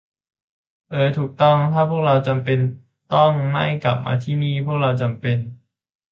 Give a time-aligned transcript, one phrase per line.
[0.89, 2.59] เออ ถูกต้อง ถ้าพวกเราจำเป็น
[3.13, 5.37] ต้องไม่กลับมาที่นี่ พวกเราจำเป็น